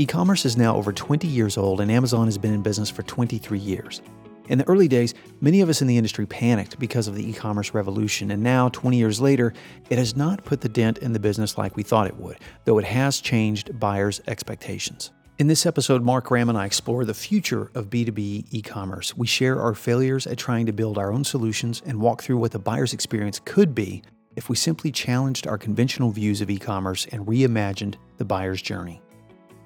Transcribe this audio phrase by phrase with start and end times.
[0.00, 3.02] E commerce is now over 20 years old, and Amazon has been in business for
[3.02, 4.00] 23 years.
[4.48, 7.34] In the early days, many of us in the industry panicked because of the e
[7.34, 9.52] commerce revolution, and now, 20 years later,
[9.90, 12.78] it has not put the dent in the business like we thought it would, though
[12.78, 15.10] it has changed buyers' expectations.
[15.38, 19.14] In this episode, Mark Graham and I explore the future of B2B e commerce.
[19.18, 22.52] We share our failures at trying to build our own solutions and walk through what
[22.52, 24.02] the buyer's experience could be
[24.34, 29.02] if we simply challenged our conventional views of e commerce and reimagined the buyer's journey.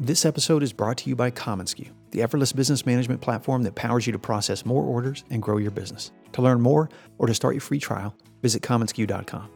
[0.00, 4.08] This episode is brought to you by commonsku, the effortless business management platform that powers
[4.08, 6.10] you to process more orders and grow your business.
[6.32, 9.48] To learn more or to start your free trial, visit commonsku.com.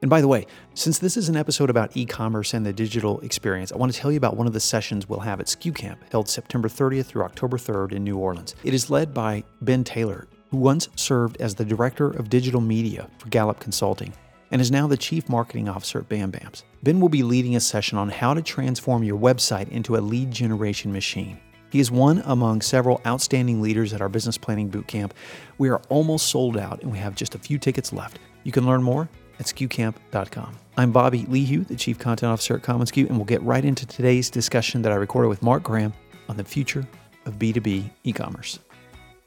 [0.00, 3.18] And by the way, since this is an episode about e commerce and the digital
[3.22, 5.74] experience, I want to tell you about one of the sessions we'll have at SKU
[5.74, 8.54] Camp, held September 30th through October 3rd in New Orleans.
[8.62, 13.08] It is led by Ben Taylor, who once served as the Director of Digital Media
[13.18, 14.12] for Gallup Consulting
[14.52, 16.62] and is now the Chief Marketing Officer at BamBams.
[16.82, 20.30] Ben will be leading a session on how to transform your website into a lead
[20.30, 21.40] generation machine.
[21.70, 25.12] He is one among several outstanding leaders at our business planning bootcamp.
[25.56, 28.18] We are almost sold out and we have just a few tickets left.
[28.44, 29.08] You can learn more
[29.40, 30.58] at skucamp.com.
[30.76, 34.28] I'm Bobby Lehew, the Chief Content Officer at commonsku, and we'll get right into today's
[34.28, 35.94] discussion that I recorded with Mark Graham
[36.28, 36.86] on the future
[37.24, 38.58] of B2B e commerce.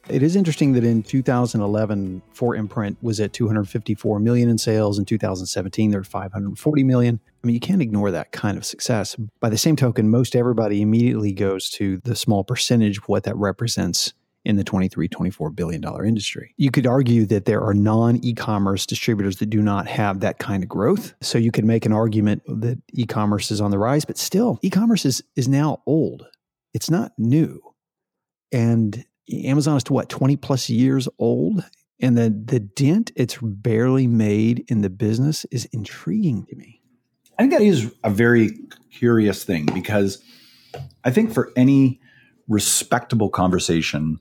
[0.07, 4.99] It is interesting that in 2011, 4imprint was at 254 million in sales.
[4.99, 7.19] In 2017, they're 540 million.
[7.43, 9.15] I mean, you can't ignore that kind of success.
[9.39, 13.35] By the same token, most everybody immediately goes to the small percentage of what that
[13.35, 14.13] represents
[14.43, 16.53] in the 23 24 billion dollar industry.
[16.57, 20.61] You could argue that there are non e-commerce distributors that do not have that kind
[20.61, 21.15] of growth.
[21.21, 25.03] So you could make an argument that e-commerce is on the rise, but still e-commerce
[25.03, 26.27] is is now old.
[26.75, 27.59] It's not new.
[28.51, 31.63] And Amazon is to what, 20 plus years old?
[31.99, 36.81] And the, the dent it's barely made in the business is intriguing to me.
[37.37, 38.51] I think that is a very
[38.91, 40.23] curious thing because
[41.03, 41.99] I think for any
[42.47, 44.19] respectable conversation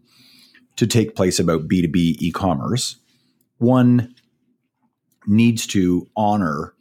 [0.76, 2.96] to take place about B2B e commerce,
[3.58, 4.14] one
[5.26, 6.74] needs to honor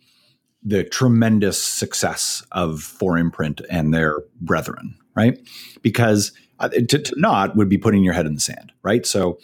[0.63, 5.37] the tremendous success of 4imprint and their brethren, right?
[5.81, 6.31] Because
[6.63, 9.05] Uh, to, to not would be putting your head in the sand, right?
[9.05, 9.37] So,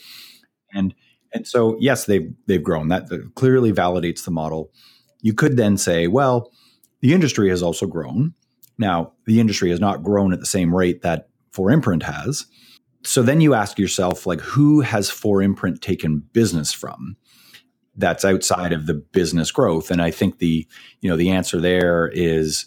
[0.73, 0.95] and
[1.33, 2.87] and so yes, they've they've grown.
[2.87, 4.71] That, clearly validates the model.
[5.21, 6.49] You could then say, well,
[7.01, 8.35] the industry has also grown.
[8.77, 12.45] Now, the industry has not grown at the same rate that 4imprint has.
[13.03, 17.17] So then you ask yourself, like, who has 4imprint taken business from?
[17.97, 20.65] That's outside of the business growth, and I think the
[21.01, 22.65] you know the answer there is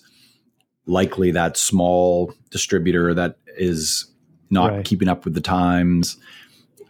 [0.84, 4.11] likely that small distributor that is
[4.52, 4.84] not right.
[4.84, 6.18] keeping up with the times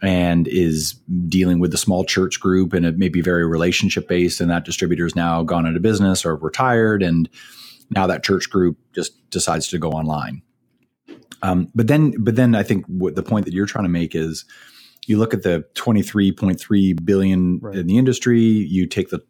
[0.03, 0.95] and is
[1.27, 4.65] dealing with the small church group and it may be very relationship based and that
[4.65, 7.29] distributor is now gone out of business or retired and
[7.89, 10.41] now that church group just decides to go online
[11.41, 14.13] um, but then but then i think what the point that you're trying to make
[14.13, 14.45] is
[15.05, 17.77] you look at the 23.3 billion right.
[17.77, 19.21] in the industry you take the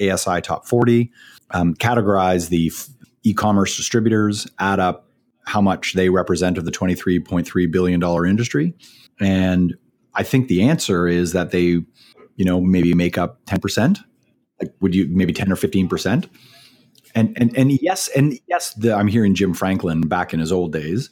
[0.00, 1.12] uh, asi top 40
[1.50, 2.88] um, categorize the f-
[3.22, 5.05] e-commerce distributors add up
[5.46, 8.74] how much they represent of the $23.3 billion industry.
[9.20, 9.74] And
[10.14, 11.82] I think the answer is that they,
[12.36, 13.98] you know, maybe make up 10%.
[14.60, 16.28] Like, would you maybe 10 or 15%?
[17.14, 20.72] And, and, and yes, and yes, the, I'm hearing Jim Franklin back in his old
[20.72, 21.10] days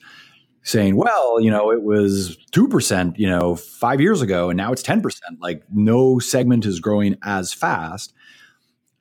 [0.64, 4.82] saying, well, you know, it was 2%, you know, five years ago, and now it's
[4.82, 5.02] 10%.
[5.40, 8.14] Like, no segment is growing as fast.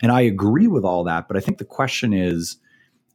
[0.01, 1.27] And I agree with all that.
[1.29, 2.57] But I think the question is,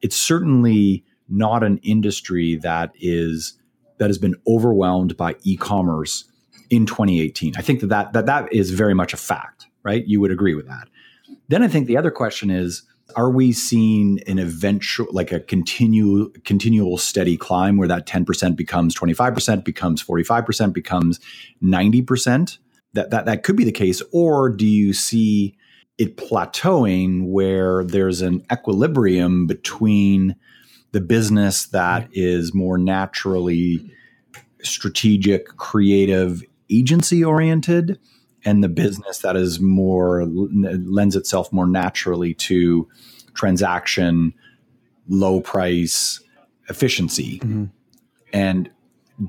[0.01, 3.59] it's certainly not an industry that is
[3.99, 6.25] that has been overwhelmed by e-commerce
[6.71, 7.55] in 2018.
[7.57, 10.07] I think that that that, that is very much a fact, right?
[10.07, 10.89] You would agree with that.
[11.49, 12.83] Then I think the other question is
[13.17, 18.95] are we seeing an eventual like a continual continual steady climb where that 10% becomes
[18.95, 21.21] 25% becomes 45% becomes
[21.63, 22.59] 90%
[22.93, 25.57] that that that could be the case or do you see
[25.97, 30.37] it plateauing where there's an equilibrium between
[30.93, 33.91] the business that is more naturally
[34.63, 37.99] strategic, creative, agency oriented,
[38.45, 42.89] and the business that is more lends itself more naturally to
[43.35, 44.33] transaction,
[45.09, 46.21] low price,
[46.69, 47.39] efficiency.
[47.41, 47.65] Mm-hmm.
[48.33, 48.71] And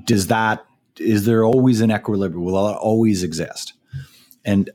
[0.04, 0.64] does that
[0.98, 2.44] is there always an equilibrium?
[2.44, 3.72] Will it always exist?
[4.44, 4.70] And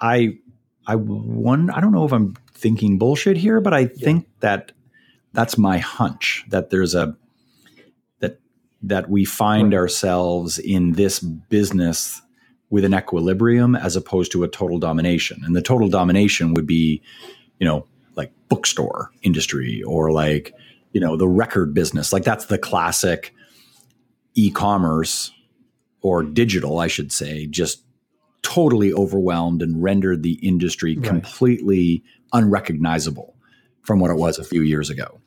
[0.00, 0.38] I
[0.86, 4.72] I one I don't know if I'm thinking bullshit here, but I think that
[5.32, 7.16] that's my hunch that there's a
[8.20, 8.38] that
[8.82, 9.78] that we find right.
[9.78, 12.22] ourselves in this business
[12.70, 15.42] with an equilibrium as opposed to a total domination.
[15.44, 17.02] And the total domination would be,
[17.58, 17.86] you know,
[18.16, 20.54] like bookstore industry or like,
[20.92, 22.14] you know, the record business.
[22.14, 23.34] Like that's the classic
[24.34, 25.32] e-commerce
[26.00, 27.84] or digital, I should say, just
[28.40, 31.06] totally overwhelmed and rendered the industry right.
[31.06, 32.02] completely
[32.32, 33.31] unrecognizable
[33.82, 35.20] from what it was a few years ago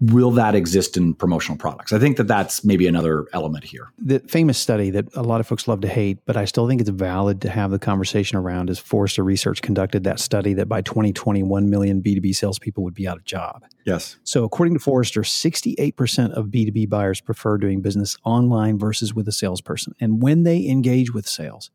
[0.00, 1.92] will that exist in promotional products?
[1.92, 3.92] I think that that's maybe another element here.
[3.98, 6.80] The famous study that a lot of folks love to hate, but I still think
[6.80, 10.82] it's valid to have the conversation around is Forrester Research conducted that study that by
[10.82, 13.64] 2020, 1 million B2B salespeople would be out of job.
[13.84, 14.16] Yes.
[14.24, 19.32] So according to Forrester, 68% of B2B buyers prefer doing business online versus with a
[19.32, 19.94] salesperson.
[20.00, 21.70] And when they engage with sales,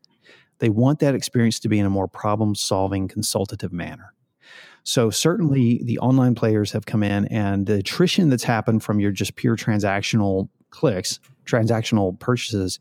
[0.59, 4.13] they want that experience to be in a more problem solving, consultative manner.
[4.83, 9.11] So certainly the online players have come in and the attrition that's happened from your
[9.11, 12.79] just pure transactional clicks, transactional purchases,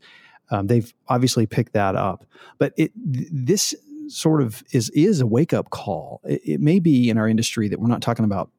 [0.51, 2.25] um, they've obviously picked that up.
[2.57, 3.75] But it this
[4.07, 6.21] sort of is is a wake up call.
[6.23, 8.49] It, it may be in our industry that we're not talking about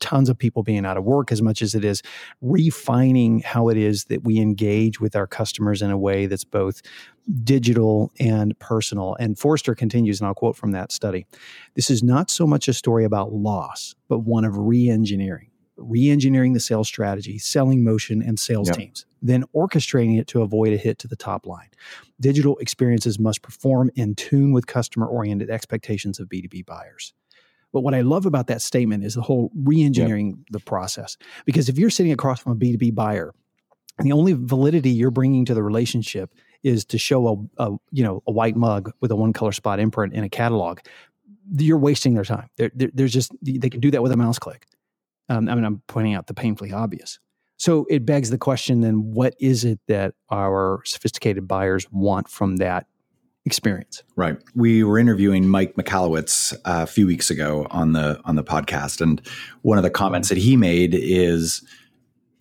[0.00, 2.02] tons of people being out of work as much as it is
[2.40, 6.82] refining how it is that we engage with our customers in a way that's both
[7.44, 9.16] digital and personal.
[9.18, 11.26] And Forrester continues, and I'll quote from that study
[11.74, 15.50] This is not so much a story about loss, but one of re engineering.
[15.76, 18.76] Re engineering the sales strategy, selling motion, and sales yep.
[18.76, 21.68] teams, then orchestrating it to avoid a hit to the top line.
[22.20, 27.14] Digital experiences must perform in tune with customer oriented expectations of B2B buyers.
[27.72, 30.38] But what I love about that statement is the whole re-engineering yep.
[30.50, 31.16] the process.
[31.44, 33.32] Because if you're sitting across from a B2B buyer,
[33.98, 38.22] the only validity you're bringing to the relationship is to show a, a you know
[38.26, 40.80] a white mug with a one color spot imprint in a catalog,
[41.56, 42.48] you're wasting their time.
[42.56, 44.66] They're, they're, there's just they can do that with a mouse click.
[45.28, 47.18] Um, I mean, I'm pointing out the painfully obvious.
[47.56, 52.56] So it begs the question: then, what is it that our sophisticated buyers want from
[52.56, 52.86] that
[53.44, 54.02] experience.
[54.16, 54.36] Right.
[54.54, 59.00] We were interviewing Mike Michalowicz uh, a few weeks ago on the on the podcast,
[59.00, 59.20] and
[59.62, 61.62] one of the comments that he made is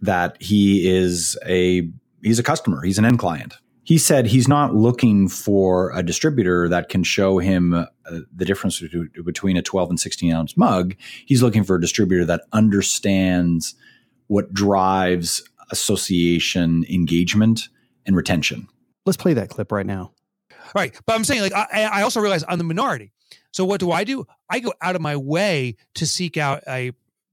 [0.01, 1.89] that he is a
[2.21, 3.55] he's a customer, he's an end client.
[3.83, 8.79] He said he's not looking for a distributor that can show him uh, the difference
[8.79, 10.95] between a 12 and 16 ounce mug.
[11.25, 13.73] He's looking for a distributor that understands
[14.27, 15.41] what drives
[15.71, 17.69] association engagement
[18.05, 18.67] and retention.
[19.07, 20.11] Let's play that clip right now.
[20.75, 20.93] Right.
[21.05, 23.11] But I'm saying, like, I, I also realize I'm the minority.
[23.51, 24.25] So what do I do?
[24.49, 26.91] I go out of my way to seek out a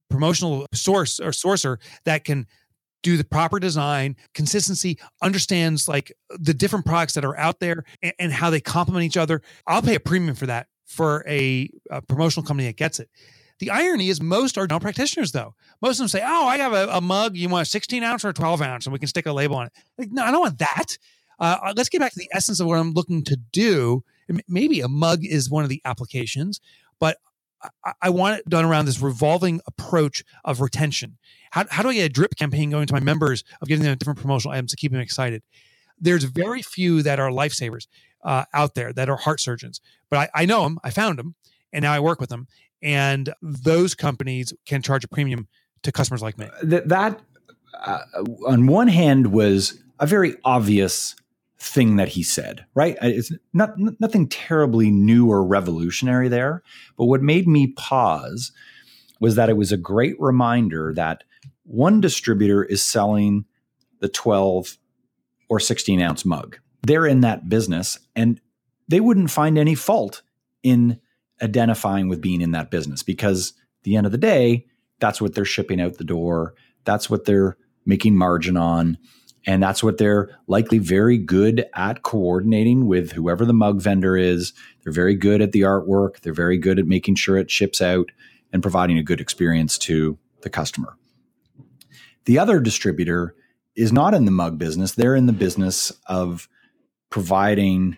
[0.08, 2.46] promotional source or sourcer that can
[3.02, 8.12] do the proper design, consistency, understands like the different products that are out there and,
[8.18, 9.42] and how they complement each other.
[9.66, 13.08] I'll pay a premium for that for a, a, promotional company that gets it.
[13.58, 15.54] The irony is most are no practitioners though.
[15.80, 17.36] Most of them say, "Oh, I have a, a, mug.
[17.36, 19.56] You want a 16 ounce or a 12 ounce, and we can stick a label
[19.56, 20.98] on it." Like, no, I don't want that.
[21.38, 24.04] Uh, uh, let's get back to the essence of what I'm looking to do.
[24.48, 26.60] Maybe a mug is one of the applications,
[26.98, 27.18] but
[27.84, 31.18] I, I want it done around this revolving approach of retention.
[31.50, 33.96] How, how do I get a drip campaign going to my members of giving them
[33.96, 35.42] different promotional items to keep them excited?
[35.98, 37.86] There's very few that are lifesavers
[38.24, 40.78] uh, out there that are heart surgeons, but I, I know them.
[40.82, 41.34] I found them,
[41.72, 42.48] and now I work with them.
[42.82, 45.48] And those companies can charge a premium
[45.82, 46.48] to customers like me.
[46.62, 47.20] That, that
[47.74, 48.00] uh,
[48.46, 51.14] on one hand, was a very obvious
[51.58, 52.96] thing that he said, right?
[53.00, 56.62] It's not nothing terribly new or revolutionary there,
[56.96, 58.52] but what made me pause
[59.20, 61.24] was that it was a great reminder that
[61.64, 63.46] one distributor is selling
[64.00, 64.76] the 12
[65.48, 66.58] or 16 ounce mug.
[66.82, 68.40] They're in that business and
[68.88, 70.22] they wouldn't find any fault
[70.62, 71.00] in
[71.42, 74.66] identifying with being in that business because the end of the day,
[75.00, 76.54] that's what they're shipping out the door.
[76.84, 78.98] That's what they're making margin on.
[79.46, 84.52] And that's what they're likely very good at coordinating with whoever the mug vendor is.
[84.82, 86.20] They're very good at the artwork.
[86.20, 88.10] They're very good at making sure it ships out
[88.52, 90.96] and providing a good experience to the customer.
[92.24, 93.36] The other distributor
[93.76, 94.92] is not in the mug business.
[94.92, 96.48] They're in the business of
[97.10, 97.96] providing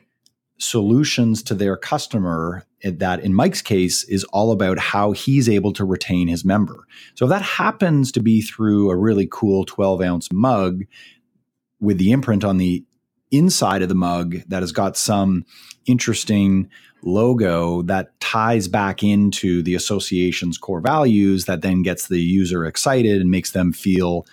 [0.58, 5.84] solutions to their customer that in Mike's case is all about how he's able to
[5.84, 6.86] retain his member.
[7.14, 10.82] So if that happens to be through a really cool 12 ounce mug
[11.80, 12.84] with the imprint on the
[13.30, 15.44] inside of the mug that has got some
[15.86, 16.68] interesting
[17.02, 23.20] logo that ties back into the association's core values that then gets the user excited
[23.20, 24.26] and makes them feel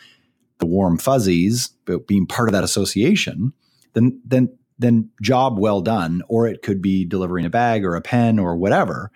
[0.60, 3.54] the warm fuzzies, but being part of that association,
[3.94, 6.22] then then then job well done.
[6.28, 9.12] Or it could be delivering a bag or a pen or whatever.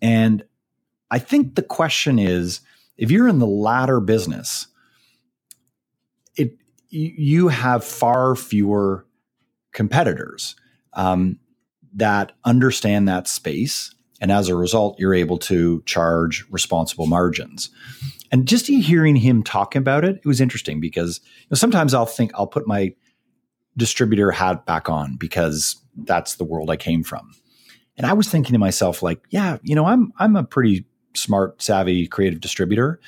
[0.00, 0.42] And
[1.10, 2.60] I think the question is,
[2.96, 4.66] if you're in the latter business,
[6.92, 9.06] you have far fewer
[9.72, 10.54] competitors
[10.92, 11.38] um,
[11.94, 17.70] that understand that space and as a result, you're able to charge responsible margins.
[18.30, 22.06] And just hearing him talk about it, it was interesting because you know, sometimes I'll
[22.06, 22.94] think I'll put my
[23.76, 27.34] distributor hat back on because that's the world I came from.
[27.96, 31.60] And I was thinking to myself, like, yeah, you know, I'm I'm a pretty smart,
[31.60, 33.00] savvy, creative distributor.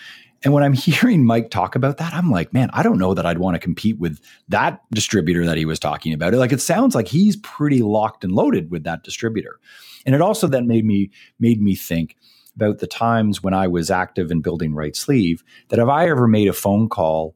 [0.45, 3.27] And when I'm hearing Mike talk about that, I'm like, man, I don't know that
[3.27, 6.35] I'd want to compete with that distributor that he was talking about.
[6.35, 9.59] Like it sounds like he's pretty locked and loaded with that distributor.
[10.07, 11.11] And it also then made me
[11.41, 12.17] made me think
[12.55, 16.29] about the times when I was active in building right sleeve that if I ever
[16.29, 17.35] made a phone call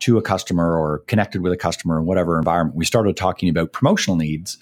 [0.00, 3.72] to a customer or connected with a customer in whatever environment, we started talking about
[3.72, 4.58] promotional needs.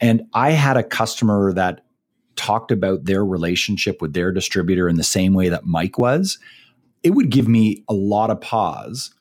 [0.00, 1.84] And I had a customer that
[2.36, 6.38] talked about their relationship with their distributor in the same way that Mike was.
[7.04, 9.14] It would give me a lot of pause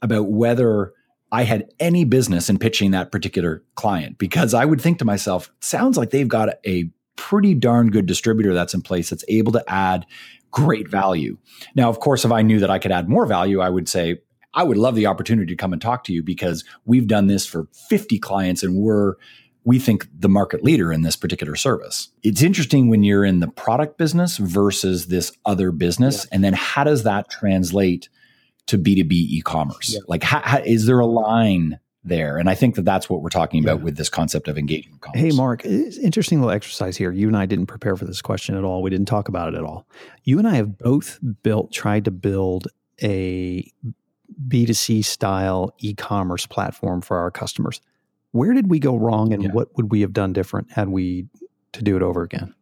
[0.00, 0.92] about whether
[1.32, 5.50] I had any business in pitching that particular client because I would think to myself,
[5.58, 9.64] sounds like they've got a pretty darn good distributor that's in place that's able to
[9.66, 10.06] add
[10.50, 11.36] great value.
[11.74, 14.20] Now, of course, if I knew that I could add more value, I would say,
[14.54, 17.44] I would love the opportunity to come and talk to you because we've done this
[17.44, 19.14] for 50 clients and we're
[19.64, 22.10] we think the market leader in this particular service.
[22.22, 26.24] It's interesting when you're in the product business versus this other business.
[26.24, 26.34] Yeah.
[26.34, 28.08] And then how does that translate
[28.66, 29.94] to B2B e-commerce?
[29.94, 30.00] Yeah.
[30.06, 32.36] Like, how, how, is there a line there?
[32.36, 33.84] And I think that that's what we're talking about yeah.
[33.84, 35.20] with this concept of engagement commerce.
[35.20, 37.10] Hey, Mark, interesting little exercise here.
[37.10, 38.82] You and I didn't prepare for this question at all.
[38.82, 39.86] We didn't talk about it at all.
[40.24, 42.68] You and I have both built, tried to build
[43.02, 43.70] a
[44.46, 47.80] B2C style e-commerce platform for our customers.
[48.34, 49.52] Where did we go wrong and yeah.
[49.52, 51.28] what would we have done different had we
[51.70, 52.52] to do it over again?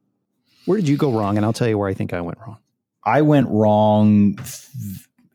[0.67, 1.39] Where did you go wrong?
[1.39, 2.59] And I'll tell you where I think I went wrong.
[3.03, 4.39] I went wrong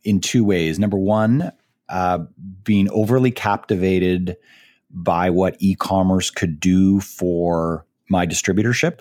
[0.04, 0.78] in two ways.
[0.78, 1.52] Number one,
[1.90, 2.20] uh,
[2.64, 4.38] being overly captivated
[4.92, 9.00] by what e-commerce could do for my distributorship.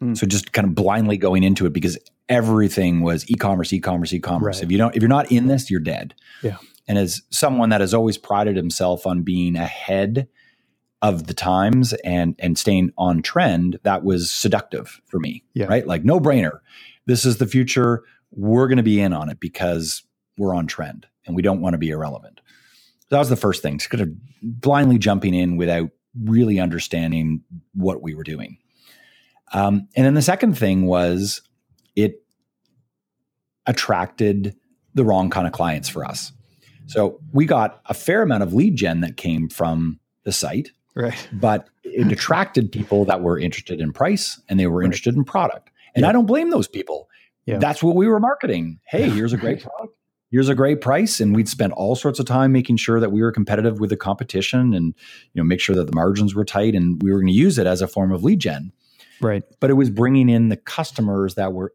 [0.00, 0.16] Mm.
[0.16, 1.98] So just kind of blindly going into it because
[2.30, 4.56] everything was e-commerce, e-commerce, e-commerce.
[4.56, 4.64] Right.
[4.64, 6.14] If you don't, if you're not in this, you're dead.
[6.42, 6.56] Yeah.
[6.88, 10.26] And as someone that has always prided himself on being ahead
[11.02, 15.44] of the times and and staying on trend, that was seductive for me.
[15.54, 15.66] Yeah.
[15.66, 15.86] Right.
[15.86, 16.60] Like no brainer.
[17.06, 18.04] This is the future.
[18.32, 20.02] We're going to be in on it because
[20.36, 22.40] we're on trend and we don't want to be irrelevant.
[23.00, 24.10] So that was the first thing, just kind of
[24.42, 25.90] blindly jumping in without
[26.24, 27.42] really understanding
[27.74, 28.58] what we were doing.
[29.52, 31.42] Um, and then the second thing was
[31.96, 32.22] it
[33.66, 34.54] attracted
[34.94, 36.32] the wrong kind of clients for us.
[36.86, 41.28] So we got a fair amount of lead gen that came from the site, right?
[41.32, 44.84] But it attracted people that were interested in price and they were right.
[44.84, 45.70] interested in product.
[45.94, 46.10] And yeah.
[46.10, 47.08] I don't blame those people.
[47.46, 47.58] Yeah.
[47.58, 48.80] That's what we were marketing.
[48.86, 49.94] Hey, here's a great product
[50.30, 53.22] here's a great price and we'd spend all sorts of time making sure that we
[53.22, 54.94] were competitive with the competition and
[55.32, 57.58] you know make sure that the margins were tight and we were going to use
[57.58, 58.72] it as a form of lead gen
[59.20, 61.74] right but it was bringing in the customers that were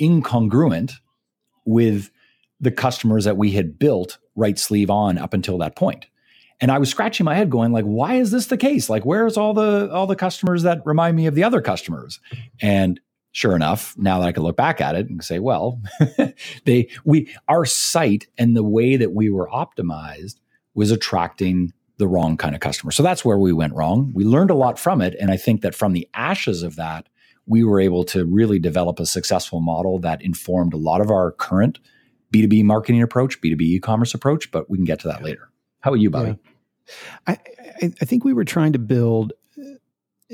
[0.00, 0.92] incongruent
[1.64, 2.10] with
[2.60, 6.06] the customers that we had built right sleeve on up until that point
[6.62, 9.36] and i was scratching my head going like why is this the case like where's
[9.36, 12.18] all the all the customers that remind me of the other customers
[12.62, 12.98] and
[13.32, 15.80] sure enough, now that I can look back at it and say, well,
[16.64, 20.36] they we our site and the way that we were optimized
[20.74, 22.92] was attracting the wrong kind of customer.
[22.92, 24.12] So that's where we went wrong.
[24.14, 27.08] We learned a lot from it, and I think that from the ashes of that,
[27.46, 31.32] we were able to really develop a successful model that informed a lot of our
[31.32, 31.80] current
[32.32, 35.50] B2B marketing approach, B2B e-commerce approach, but we can get to that later.
[35.80, 36.30] How about you, Bobby?
[36.30, 36.51] Yeah.
[37.26, 37.38] I,
[37.82, 39.32] I, think we were trying to build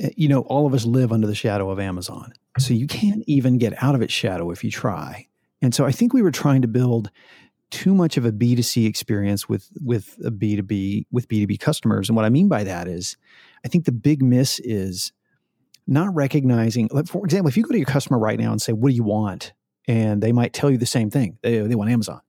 [0.03, 2.33] uh, you know, all of us live under the shadow of Amazon.
[2.59, 5.27] So you can't even get out of its shadow if you try.
[5.61, 7.11] And so I think we were trying to build
[7.71, 12.09] too much of a B2C experience with with a B2B with B2B customers.
[12.09, 13.17] And what I mean by that is
[13.65, 15.13] I think the big miss is
[15.87, 18.73] not recognizing like for example, if you go to your customer right now and say,
[18.73, 19.53] What do you want?
[19.87, 21.39] And they might tell you the same thing.
[21.43, 22.21] They, they want Amazon.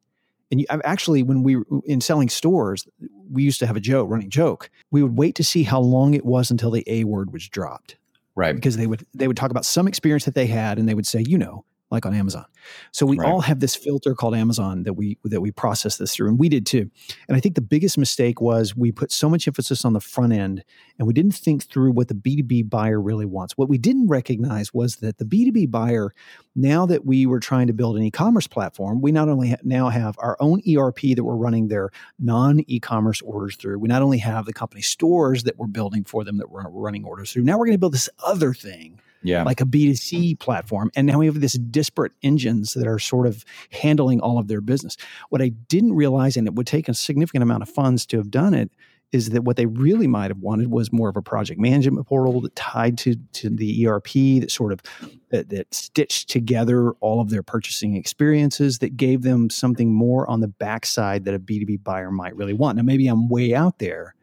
[0.51, 2.87] And you, actually, when we were in selling stores,
[3.31, 4.69] we used to have a joke, running joke.
[4.89, 7.97] We would wait to see how long it was until the A word was dropped
[8.35, 10.93] right because they would they would talk about some experience that they had and they
[10.93, 12.45] would say you know like on Amazon.
[12.91, 13.27] So we Right.
[13.29, 16.49] all have this filter called Amazon that we that we process this through, and we
[16.49, 16.89] did too.
[17.27, 20.33] And I think the biggest mistake was we put so much emphasis on the front
[20.33, 20.63] end,
[20.97, 23.57] and we didn't think through what the B two B buyer really wants.
[23.57, 26.13] What we didn't recognize was that the B two B buyer,
[26.55, 29.55] now that we were trying to build an e commerce platform, we not only ha-
[29.63, 31.89] now have our own ERP that we're running their
[32.19, 33.79] non e commerce orders through.
[33.79, 37.05] We not only have the company stores that we're building for them that we're running
[37.05, 37.43] orders through.
[37.43, 39.43] Now we're going to build this other thing Yeah.
[39.43, 40.91] like a B2C platform.
[40.95, 42.13] And now we have this disparate
[42.49, 44.97] engines that are sort of handling all of their business.
[45.29, 48.31] What I didn't realize, and it would take a significant amount of funds to have
[48.31, 48.71] done it,
[49.11, 52.41] is that what they really might have wanted was more of a project management portal
[52.41, 54.81] that tied to, to the ERP that sort of
[55.29, 60.41] that, that stitched together all of their purchasing experiences that gave them something more on
[60.41, 62.77] the backside that a B2B buyer might really want.
[62.77, 64.15] Now maybe I'm way out there,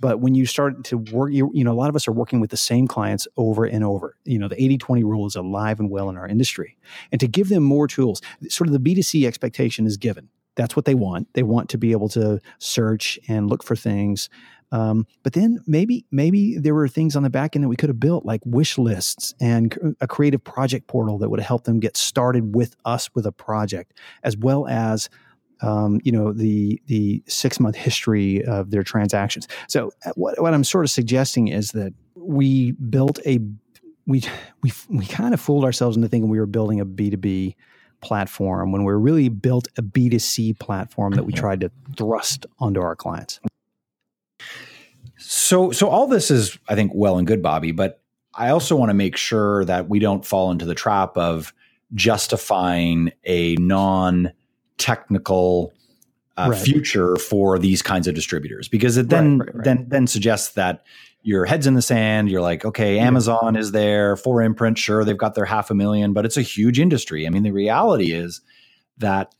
[0.00, 2.40] but when you start to work, you, you know, a lot of us are working
[2.40, 4.16] with the same clients over and over.
[4.24, 6.76] You know, the 80 20 rule is alive and well in our industry.
[7.10, 10.28] And to give them more tools, sort of the B2C expectation is given.
[10.54, 11.32] That's what they want.
[11.34, 14.28] They want to be able to search and look for things.
[14.70, 17.88] Um, but then maybe maybe there were things on the back end that we could
[17.88, 21.80] have built, like wish lists and a creative project portal that would have helped them
[21.80, 25.08] get started with us with a project, as well as
[25.60, 29.48] um, you know the the six month history of their transactions.
[29.68, 33.40] So uh, what what I'm sort of suggesting is that we built a
[34.06, 34.22] we
[34.62, 37.54] we we kind of fooled ourselves into thinking we were building a B2B
[38.00, 42.94] platform when we really built a B2C platform that we tried to thrust onto our
[42.94, 43.40] clients.
[45.18, 47.72] So, so all this is, I think, well and good, Bobby.
[47.72, 48.00] But
[48.34, 51.52] I also want to make sure that we don't fall into the trap of
[51.94, 53.56] justifying a
[54.78, 55.72] non-technical
[56.36, 56.58] uh, Right.
[56.60, 60.84] future for these kinds of distributors, because it then Right, right, then then suggests that
[61.22, 62.30] your head's in the sand.
[62.30, 66.24] You're like, okay, Amazon is there, 4imprint, sure, they've got their half a million, but
[66.24, 67.26] it's a huge industry.
[67.26, 68.40] I mean, the reality is
[68.98, 69.34] that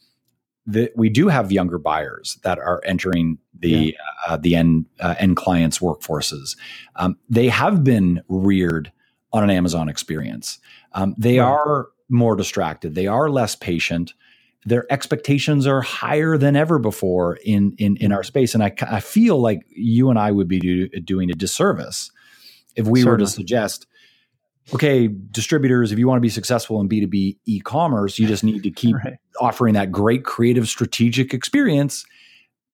[0.66, 5.36] that we do have younger buyers that are entering the uh, the end uh, end
[5.36, 6.56] clients' workforces.
[6.96, 8.90] Um, they have been reared
[9.32, 10.58] on an Amazon experience.
[10.94, 11.46] Um, they Right.
[11.46, 12.96] are more distracted.
[12.96, 14.14] They are less patient.
[14.64, 19.00] Their expectations are higher than ever before in in in our space, and I, I
[19.00, 22.10] feel like you and I would be do, doing a disservice
[22.76, 23.86] if we were to suggest.
[24.74, 28.62] Okay, distributors, if you want to be successful in B2B e commerce, you just need
[28.64, 29.14] to keep Right.
[29.40, 32.04] offering that great creative strategic experience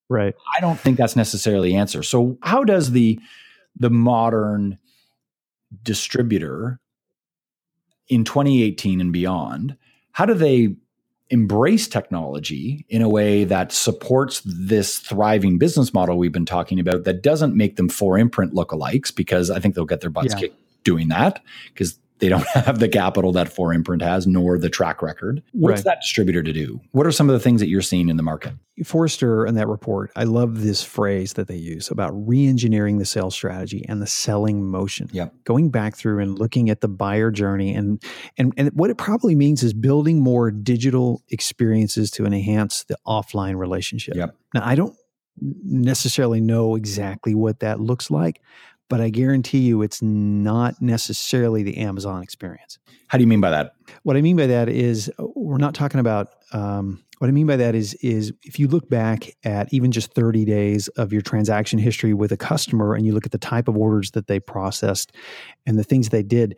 [0.09, 0.35] Right.
[0.55, 3.19] i don't think that's necessarily the answer so how does the
[3.75, 4.77] the modern
[5.81, 6.79] distributor
[8.07, 9.77] in 2018 and beyond
[10.11, 10.75] how do they
[11.31, 17.03] embrace technology in a way that supports this thriving business model we've been talking about
[17.03, 20.39] that doesn't make them 4imprint lookalikes because i think they'll get their butts Yeah.
[20.41, 21.41] kicked doing that
[21.73, 25.85] because they don't have the capital that 4imprint has nor the track record what's Right.
[25.85, 28.23] that distributor to do what are some of the things that you're seeing in the
[28.23, 33.05] market Forrester in that report, I love this phrase that they use about re-engineering the
[33.05, 35.09] sales strategy and the selling motion.
[35.13, 35.33] Yep.
[35.45, 38.03] Going back through and looking at the buyer journey and
[38.37, 43.55] and and what it probably means is building more digital experiences to enhance the offline
[43.55, 44.15] relationship.
[44.17, 44.35] Yep.
[44.53, 44.97] Now I don't
[45.63, 48.41] necessarily know exactly what that looks like,
[48.89, 52.77] but I guarantee you it's not necessarily the Amazon experience.
[53.07, 55.73] how do you mean by that What I mean by that is uh, we're not
[55.73, 56.29] talking about.
[56.51, 60.13] Um, what I mean by that is is if you look back at even just
[60.13, 63.67] 30 days of your transaction history with a customer and you look at the type
[63.67, 65.15] of orders that they processed
[65.65, 66.57] and the things they did,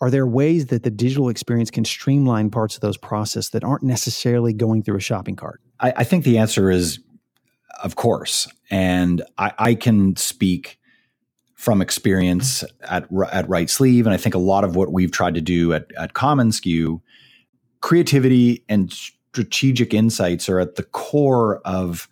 [0.00, 3.82] are there ways that the digital experience can streamline parts of those process that aren't
[3.82, 5.60] necessarily going through a shopping cart?
[5.80, 7.00] I, I think the answer is,
[7.82, 10.78] of course, and I, I can speak
[11.58, 15.34] from experience at at Right Sleeve, and I think a lot of what we've tried
[15.34, 17.00] to do at at commonsku,
[17.80, 22.08] creativity and strategic insights are at the core of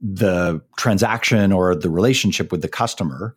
[0.00, 3.36] the transaction or the relationship with the customer.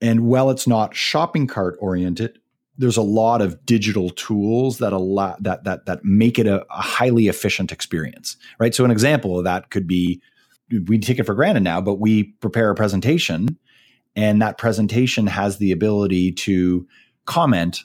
[0.00, 2.38] And while it's not shopping cart oriented,
[2.78, 6.80] there's a lot of digital tools that allow that that that make it a, a
[6.80, 8.74] highly efficient experience, right?
[8.74, 10.22] So an example of that could be
[10.86, 13.58] we take it for granted now, but we prepare a presentation,
[14.16, 16.86] and that presentation has the ability to
[17.24, 17.84] comment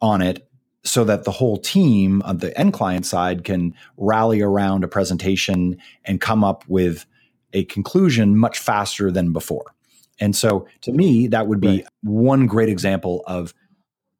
[0.00, 0.48] on it
[0.84, 5.76] so that the whole team on the end client side can rally around a presentation
[6.04, 7.06] and come up with
[7.52, 9.74] a conclusion much faster than before.
[10.20, 11.86] And so to me, that would be Right.
[12.02, 13.52] one great example of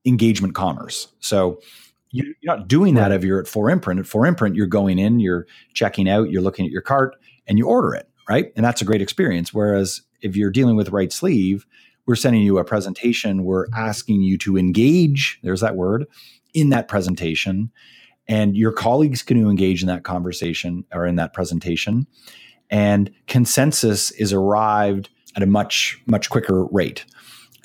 [0.05, 1.09] engagement commerce.
[1.21, 1.61] So
[2.11, 4.01] you- you're not doing that if you're at 4imprint.
[4.01, 7.67] At 4imprint, you're going in, you're checking out, you're looking at your cart, and you
[7.67, 8.53] order it, right?
[8.57, 9.53] And that's a great experience.
[9.55, 11.67] Whereas if you're dealing with Right Sleeve,
[12.07, 16.07] we're sending you a presentation, we're asking you to engage, there's that word,
[16.55, 17.71] in that presentation.
[18.29, 22.07] And your colleagues can engage in that conversation or in that presentation.
[22.71, 27.05] And consensus is arrived at a much much quicker rate.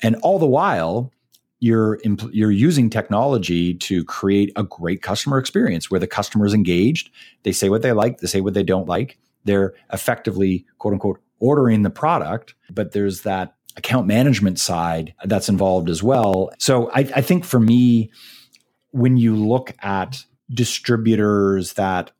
[0.02, 1.12] And all the while
[1.58, 1.98] you're
[2.32, 7.10] you're using technology to create a great customer experience where the customer is engaged.
[7.44, 9.18] They say what they like they say what they don't like.
[9.44, 15.90] They're effectively quote unquote ordering the product but there's that account management side that's involved
[15.90, 18.10] as well so I, I think for me
[18.92, 22.12] when you look at distributors that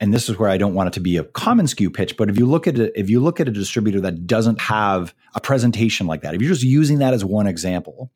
[0.00, 2.38] and this is where I don't want it to be a commonsku pitch, but if
[2.38, 6.06] you look at it, if you look at a distributor that doesn't have a presentation
[6.06, 8.10] like that, if you're just using that as one example,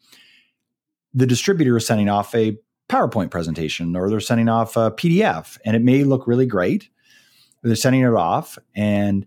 [1.12, 2.56] the distributor is sending off a
[2.88, 6.88] PowerPoint presentation or they're sending off a PDF and it may look really great.
[7.62, 9.26] They're sending it off and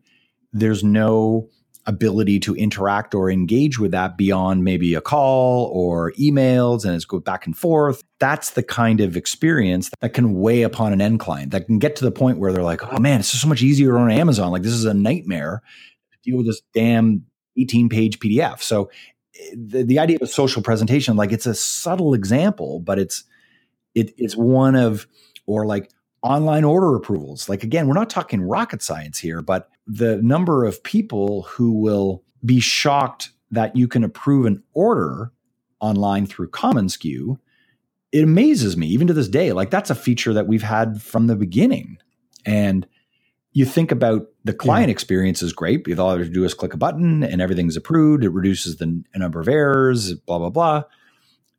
[0.59, 1.49] there's no
[1.87, 7.05] ability to interact or engage with that beyond maybe a call or emails and it's
[7.05, 8.03] go back and forth.
[8.19, 11.95] That's the kind of experience that can weigh upon an end client that can get
[11.95, 14.51] to the point where they're like, oh man, it's so much easier on Amazon.
[14.51, 15.63] Like this is a nightmare
[16.11, 18.61] to deal with this damn 18 page PDF.
[18.61, 18.91] So
[19.55, 23.23] the, the idea of a social presentation, like it's a subtle example, but it's
[23.95, 25.07] it, it's one of
[25.45, 25.89] or like
[26.27, 27.49] online order approvals.
[27.49, 32.23] Like again, we're not talking rocket science here, but the number of people who will
[32.45, 35.31] be shocked that you can approve an order
[35.79, 37.37] online through commonsku
[38.11, 41.27] it amazes me even to this day like that's a feature that we've had from
[41.27, 41.97] the beginning
[42.45, 42.87] and
[43.51, 44.91] you think about the client yeah.
[44.91, 48.23] experience is great all you have to do is click a button and everything's approved
[48.23, 50.83] it reduces the number of errors blah blah blah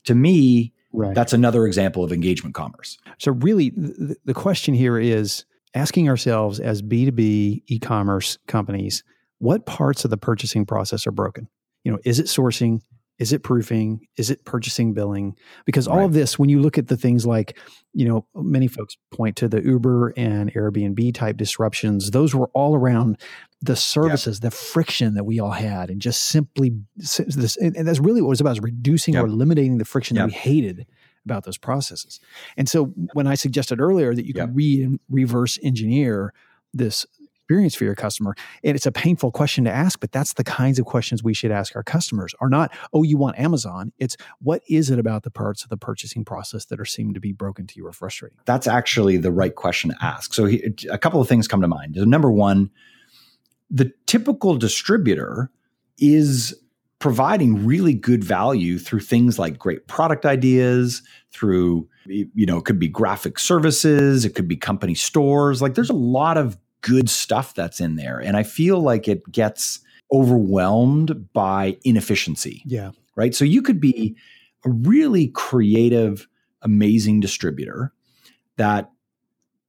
[0.04, 1.14] to me right.
[1.14, 6.60] that's another example of engagement commerce so really the, the question here is asking ourselves
[6.60, 9.04] as B2B e commerce companies,
[9.38, 11.48] what parts of the purchasing process are broken?
[11.84, 12.80] You know, is it sourcing?
[13.18, 14.06] Is it proofing?
[14.16, 15.34] Is it purchasing billing?
[15.64, 16.04] Because all right.
[16.04, 17.58] of this, when you look at the things like,
[17.92, 22.76] you know, many folks point to the Uber and Airbnb type disruptions, those were all
[22.76, 23.18] around
[23.60, 24.52] the services, yep.
[24.52, 27.56] the friction that we all had, and just simply this.
[27.56, 29.24] And that's really what it was about: is reducing yep.
[29.24, 30.22] or eliminating the friction yep.
[30.22, 30.86] that we hated
[31.24, 32.20] about those processes.
[32.56, 36.32] And so when I suggested earlier that you can re- reverse engineer
[36.72, 40.44] this experience for your customer, and it's a painful question to ask, but that's the
[40.44, 43.90] kinds of questions we should ask our customers are not, oh, you want Amazon.
[43.98, 47.20] It's what is it about the parts of the purchasing process that are seem to
[47.20, 48.38] be broken to you or frustrating?
[48.44, 50.32] That's actually the right question to ask.
[50.32, 51.96] So he, a couple of things come to mind.
[51.96, 52.70] Number one,
[53.70, 55.50] the typical distributor
[55.98, 56.54] is
[56.98, 61.02] providing really good value through things like great product ideas,
[61.32, 65.62] through, you know, it could be graphic services, it could be company stores.
[65.62, 68.18] Like there's a lot of good stuff that's in there.
[68.18, 69.80] And I feel like it gets
[70.12, 72.62] overwhelmed by inefficiency.
[72.64, 72.92] Yeah.
[73.14, 73.34] Right.
[73.34, 74.16] So you could be
[74.64, 76.26] a really creative,
[76.62, 77.92] amazing distributor
[78.56, 78.90] that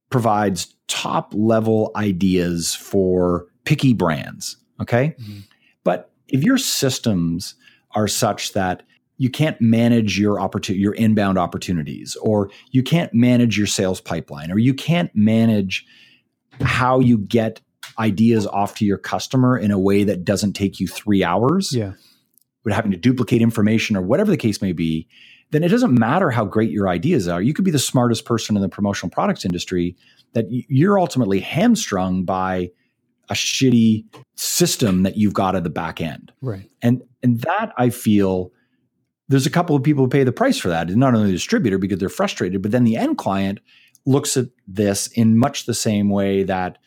[0.08, 4.56] provides top level ideas for picky brands.
[4.80, 5.14] Okay.
[5.20, 5.38] Mm-hmm.
[5.84, 7.54] But if your systems
[7.92, 8.82] are such that
[9.16, 14.50] you can't manage your opportunity, your inbound opportunities, or you can't manage your sales pipeline,
[14.50, 15.86] or you can't manage
[16.60, 17.60] how you get
[17.96, 21.72] ideas off to your customer in a way that doesn't take you three hours.
[21.72, 21.92] Yeah.
[22.64, 25.06] But having to duplicate information or whatever the case may be,
[25.52, 27.40] then it doesn't matter how great your ideas are.
[27.40, 29.96] You could be the smartest person in the promotional products industry
[30.32, 32.72] that you're ultimately hamstrung by
[33.30, 36.32] a shitty system that you've got at the back end.
[36.42, 36.68] Right.
[36.82, 38.52] And and that I feel
[39.28, 40.88] there's a couple of people who pay the price for that.
[40.88, 43.60] It's not only the distributor because they're frustrated, but then the end client
[44.04, 46.78] looks at this in much the same way that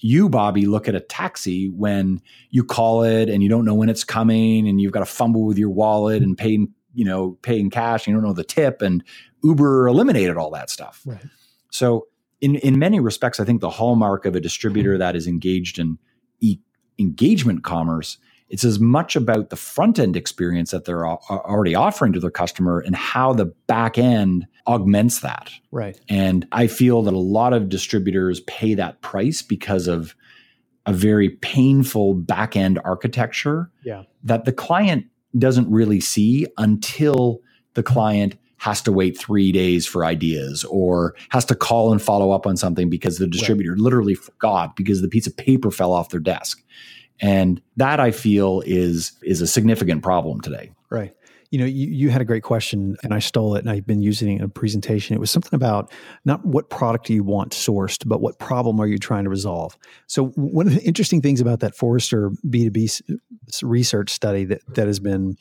[0.00, 3.88] you, Bobby, look at a taxi when you call it and you don't know when
[3.88, 7.70] it's coming and you've got to fumble with your wallet and paying, you know, paying
[7.70, 9.04] cash and you don't know the tip and
[9.44, 11.02] Uber eliminated all that stuff.
[11.06, 11.24] Right.
[11.70, 12.08] So
[12.42, 15.98] in in many respects, I think the hallmark of a distributor that is engaged in
[16.40, 16.58] e-
[16.98, 18.18] engagement commerce
[18.52, 22.80] it's as much about the front end experience that they're already offering to their customer
[22.80, 25.50] and how the back end augments that.
[25.70, 25.98] Right.
[26.10, 30.14] And I feel that a lot of distributors pay that price because of
[30.84, 34.02] a very painful back end architecture yeah.
[34.22, 35.06] that the client
[35.38, 37.40] doesn't really see until
[37.72, 42.30] the client has to wait three days for ideas or has to call and follow
[42.30, 43.80] up on something because the distributor right.
[43.80, 46.62] literally forgot because the piece of paper fell off their desk.
[47.20, 50.70] And that I feel is is a significant problem today.
[50.90, 51.12] Right.
[51.50, 54.00] You know, you, you had a great question and I stole it and I've been
[54.00, 55.16] using it in a presentation.
[55.16, 55.90] It was something about
[56.24, 59.76] not what product do you want sourced, but what problem are you trying to resolve?
[60.06, 63.02] So one of the interesting things about that Forrester B2B
[63.60, 65.36] research study that, that has been,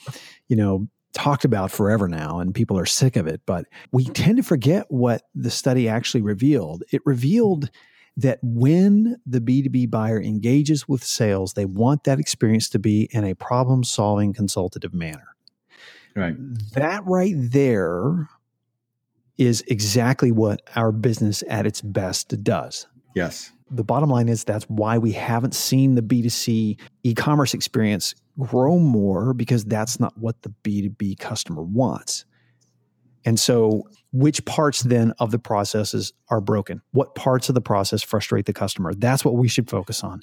[0.47, 4.37] you know, talked about forever now and people are sick of it, but we tend
[4.37, 6.83] to forget what the study actually revealed.
[6.91, 7.69] It revealed
[8.17, 13.23] that when the B2B buyer engages with sales, they want that experience to be in
[13.23, 15.35] a problem solving consultative manner.
[16.15, 16.35] Right.
[16.73, 18.29] That right there
[19.37, 22.87] is exactly what our business at its best does.
[23.15, 23.51] Yes.
[23.71, 28.77] The bottom line is that's why we haven't seen the B2C e commerce experience grow
[28.79, 32.25] more because that's not what the B2B customer wants.
[33.23, 36.81] And so, which parts then of the processes are broken?
[36.91, 38.93] What parts of the process frustrate the customer?
[38.93, 40.21] That's what we should focus on,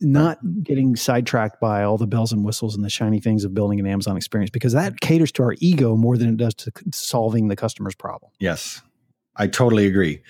[0.00, 3.78] not getting sidetracked by all the bells and whistles and the shiny things of building
[3.78, 7.48] an Amazon experience, because that caters to our ego more than it does to solving
[7.48, 8.32] the customer's problem.
[8.40, 8.82] Yes,
[9.36, 10.20] I totally agree.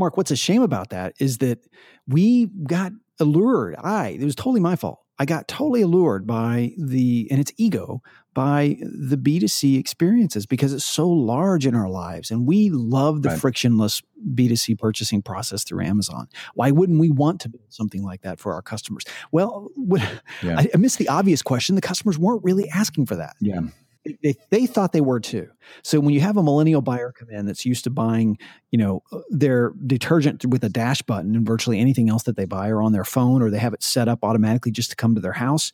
[0.00, 1.60] Mark, what's a shame about that is that
[2.08, 3.76] we got allured.
[3.78, 4.98] I, it was totally my fault.
[5.18, 10.84] I got totally allured by the, and it's ego, by the B2C experiences because it's
[10.84, 12.30] so large in our lives.
[12.30, 13.38] And we love the right.
[13.38, 14.00] frictionless
[14.34, 16.28] B2C purchasing process through Amazon.
[16.54, 19.04] Why wouldn't we want to build something like that for our customers?
[19.30, 19.68] Well,
[20.42, 20.58] yeah.
[20.58, 21.74] I, I missed the obvious question.
[21.74, 23.36] The customers weren't really asking for that.
[23.40, 23.60] Yeah
[24.22, 25.48] they, they thought they were too.
[25.82, 28.38] So when you have a millennial buyer come in that's used to buying,
[28.70, 32.46] you know, uh, their detergent with a dash button and virtually anything else that they
[32.46, 35.14] buy or on their phone or they have it set up automatically just to come
[35.14, 35.70] to their house,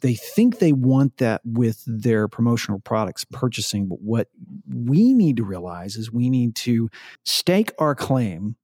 [0.00, 3.86] they think they want that with their promotional products purchasing.
[3.86, 4.28] But what
[4.66, 6.88] we need to realize is we need to
[7.24, 8.56] stake our claim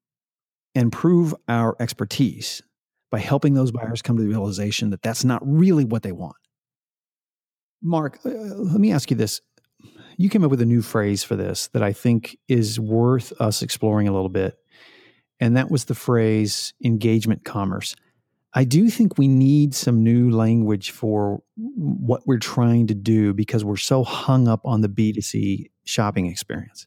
[0.74, 2.62] and prove our expertise
[3.10, 6.36] by helping those buyers come to the realization that that's not really what they want.
[7.82, 9.40] Mark, uh, let me ask you this.
[10.16, 13.62] You came up with a new phrase for this that I think is worth us
[13.62, 14.58] exploring a little bit.
[15.40, 17.94] And that was the phrase engagement commerce.
[18.54, 23.62] I do think we need some new language for what we're trying to do because
[23.62, 26.86] we're so hung up on the B2C shopping experience.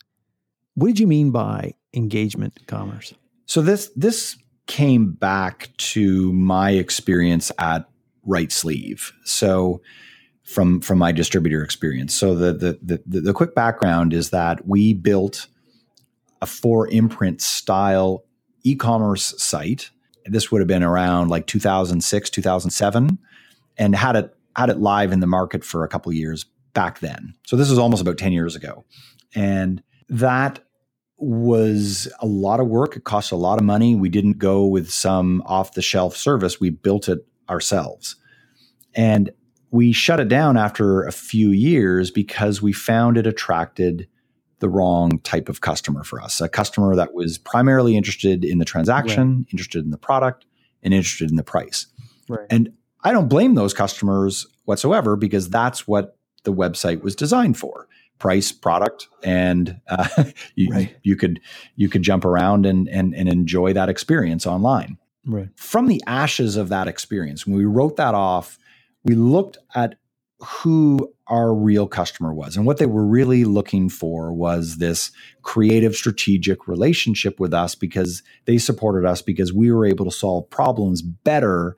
[0.73, 3.13] What did you mean by engagement commerce?
[3.45, 7.87] So this this came back to my experience at
[8.25, 9.11] Right Sleeve.
[9.23, 9.81] So
[10.49, 12.15] from from my distributor experience.
[12.15, 15.47] So the the the, the quick background is that we built
[16.41, 18.23] a 4imprint style
[18.63, 19.91] e-commerce site.
[20.25, 23.19] This would have been around like 2006, 2007
[23.77, 26.99] and had it had it live in the market for a couple of years back
[26.99, 27.35] then.
[27.45, 28.85] So this is almost about 10 years ago.
[29.35, 30.59] And that
[31.17, 32.95] was a lot of work.
[32.95, 33.95] It cost a lot of money.
[33.95, 36.59] We didn't go with some off the shelf service.
[36.59, 38.15] We built it ourselves.
[38.95, 39.31] And
[39.71, 44.07] we shut it down after a few years because we found it attracted
[44.59, 48.65] the wrong type of customer for us a customer that was primarily interested in the
[48.65, 49.45] transaction, right.
[49.51, 50.45] interested in the product,
[50.83, 51.87] and interested in the price.
[52.27, 52.45] Right.
[52.49, 57.87] And I don't blame those customers whatsoever because that's what the website was designed for
[58.17, 60.95] price product and uh, you, right.
[61.03, 61.39] you could
[61.75, 66.57] you could jump around and, and and enjoy that experience online right from the ashes
[66.57, 68.59] of that experience when we wrote that off
[69.03, 69.95] we looked at
[70.39, 72.55] who our real customer was.
[72.55, 78.23] And what they were really looking for was this creative, strategic relationship with us because
[78.45, 81.75] they supported us because we were able to solve problems better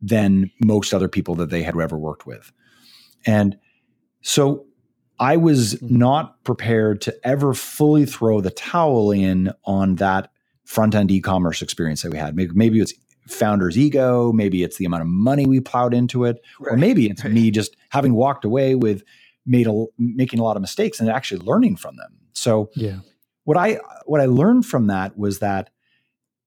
[0.00, 2.52] than most other people that they had ever worked with.
[3.24, 3.56] And
[4.20, 4.66] so
[5.18, 5.98] I was mm-hmm.
[5.98, 10.30] not prepared to ever fully throw the towel in on that
[10.64, 12.36] front end e commerce experience that we had.
[12.36, 12.94] Maybe, maybe it's
[13.28, 16.74] founder's ego, maybe it's the amount of money we plowed into it, right.
[16.74, 17.32] or maybe it's right.
[17.32, 19.02] me just having walked away with
[19.46, 22.16] made a, making a lot of mistakes and actually learning from them.
[22.32, 22.98] So yeah.
[23.44, 25.70] what I what I learned from that was that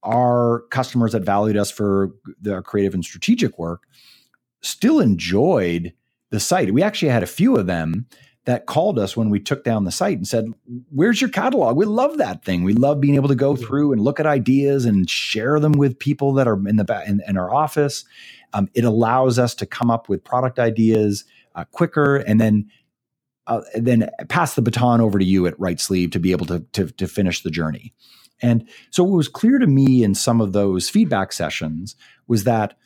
[0.03, 3.83] our customers that valued us for their creative and strategic work
[4.61, 5.93] still enjoyed
[6.31, 6.73] the site.
[6.73, 8.07] We actually had a few of them
[8.45, 10.53] that called us when we took down the site and said,
[10.91, 11.75] Where's your catalog?
[11.75, 12.63] We love that thing.
[12.63, 15.99] We love being able to go through and look at ideas and share them with
[15.99, 18.05] people that are in the back in, in our office.
[18.53, 22.69] Um, it allows us to come up with product ideas uh, quicker and then
[23.47, 26.60] uh, then pass the baton over to you at right sleeve to be able to,
[26.73, 27.93] to, to finish the journey.
[28.41, 31.95] And so, what was clear to me in some of those feedback sessions
[32.27, 32.77] was that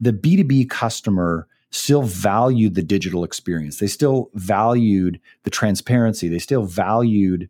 [0.00, 3.78] the B2B customer still valued the digital experience.
[3.78, 6.28] They still valued the transparency.
[6.28, 7.48] They still valued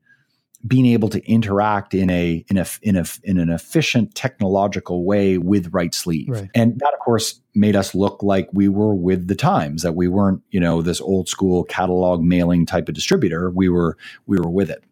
[0.67, 5.39] being able to interact in a in a in a in an efficient technological way
[5.39, 6.51] with right sleeve right.
[6.55, 10.09] and that of course made us look like we were with the times that we
[10.09, 14.51] weren't you know this old school catalog mailing type of distributor we were we were
[14.51, 14.83] with it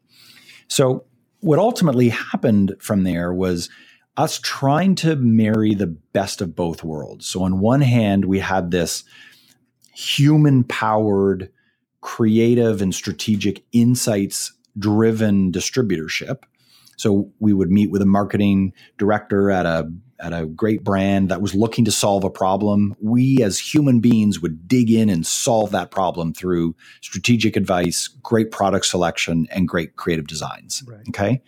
[0.69, 1.05] so
[1.41, 3.69] what ultimately happened from there was
[4.17, 7.27] us trying to marry the best of both worlds.
[7.27, 9.05] So, on one hand, we had this
[9.95, 11.51] human powered
[12.01, 16.43] creative and strategic insights driven distributorship.
[16.97, 21.43] So we would meet with a marketing director at a at a great brand that
[21.43, 22.95] was looking to solve a problem.
[23.01, 28.51] We as human beings would dig in and solve that problem through strategic advice, great
[28.51, 30.85] product selection, and great creative designs.
[30.87, 31.09] Right.
[31.09, 31.43] Okay.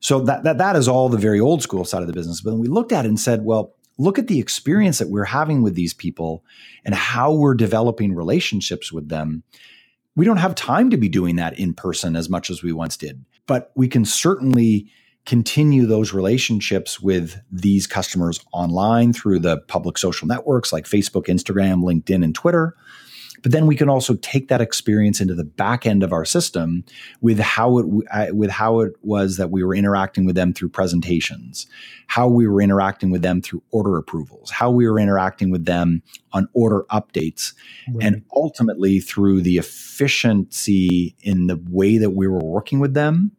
[0.00, 2.40] So that, that that is all the very old school side of the business.
[2.40, 5.24] But then we looked at it and said, well, look at the experience that we're
[5.24, 6.44] having with these people
[6.84, 9.42] and how we're developing relationships with them.
[10.14, 12.96] We don't have time to be doing that in person as much as we once
[12.96, 14.90] did, but we can certainly
[15.26, 21.82] continue those relationships with these customers online through the public social networks like Facebook, Instagram,
[21.82, 22.76] LinkedIn, and Twitter.
[23.42, 26.84] But then we can also take that experience into the back end of our system
[27.20, 31.66] with how it with how it was that we were interacting with them through presentations,
[32.06, 36.02] how we were interacting with them through order approvals, how we were interacting with them
[36.32, 37.52] on order updates,
[37.92, 38.04] right.
[38.04, 43.32] and ultimately through the efficiency in the way that we were working with them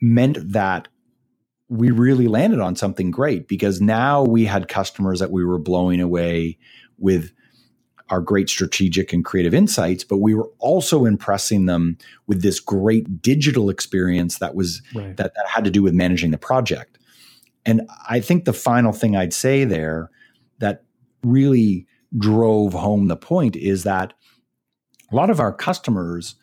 [0.00, 0.88] meant that
[1.68, 6.00] we really landed on something great because now we had customers that we were blowing
[6.00, 6.58] away
[6.98, 7.32] with
[8.08, 13.20] our great strategic and creative insights, but we were also impressing them with this great
[13.20, 15.16] digital experience that was right.
[15.16, 16.98] that, that had to do with managing the project.
[17.64, 20.10] And I think the final thing I'd say there
[20.58, 20.84] that
[21.24, 24.12] really drove home the point is that
[25.10, 26.36] a lot of our customers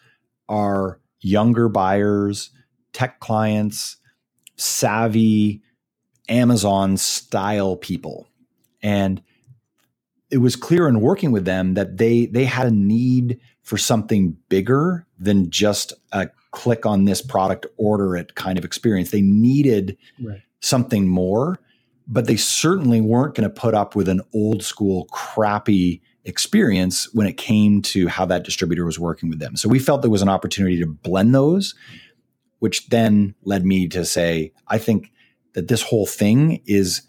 [0.49, 2.52] are younger buyers,
[2.91, 3.97] tech clients,
[4.58, 5.62] savvy
[6.30, 8.28] Amazon style people.
[8.82, 9.21] And
[10.33, 14.35] it was clear in working with them that they they had a need for something
[14.49, 19.95] bigger than just a click on this product order it kind of experience they needed
[20.23, 20.41] right.
[20.59, 21.59] something more
[22.07, 27.27] but they certainly weren't going to put up with an old school crappy experience when
[27.27, 30.23] it came to how that distributor was working with them so we felt there was
[30.23, 31.75] an opportunity to blend those
[32.57, 35.11] which then led me to say i think
[35.53, 37.03] that this whole thing is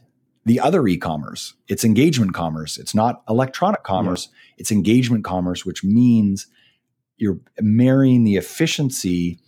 [0.44, 1.54] the other e-commerce.
[1.68, 2.78] It's engagement commerce.
[2.78, 4.28] It's not electronic commerce.
[4.30, 4.54] Yeah.
[4.58, 6.46] It's engagement commerce, which means
[7.16, 9.38] you're marrying the efficiency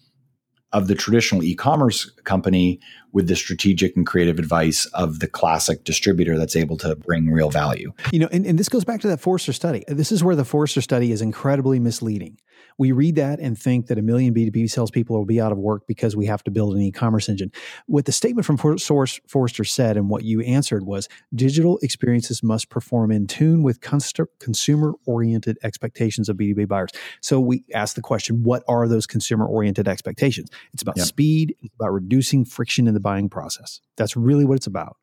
[0.73, 2.81] of the traditional e-commerce company
[3.13, 7.51] with the strategic and creative advice of the classic distributor that's able to bring real
[7.51, 7.93] value.
[8.13, 9.85] You know, and, and this goes back to that Forrester study.
[9.89, 12.39] This is where the Forrester study is incredibly misleading
[12.79, 15.87] we read that and think that a million B2B salespeople will be out of work
[15.87, 17.51] because we have to build an e-commerce engine.
[17.87, 22.69] What the statement from Source Forrester said and what you answered was digital experiences must
[22.69, 26.91] perform in tune with consumer-oriented expectations of B2B buyers.
[27.21, 30.51] So we asked the question, what are those consumer-oriented expectations?
[30.73, 31.07] It's about yep.
[31.07, 33.81] speed, it's about reducing friction in the buying process.
[33.97, 34.97] That's really what it's about.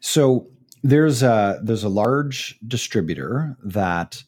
[0.00, 0.46] So
[0.82, 4.24] there's a there's a large distributor that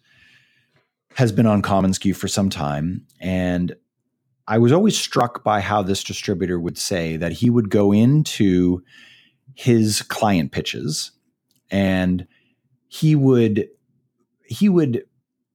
[1.15, 3.07] has been on commonsku for some time.
[3.21, 3.75] And
[4.47, 8.83] I was always struck by how this distributor would say that he would go into
[9.55, 11.13] his client pitches
[11.71, 12.27] and
[12.89, 13.69] he would
[14.45, 15.05] he would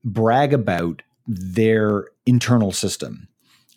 [0.03, 3.27] brag about their internal system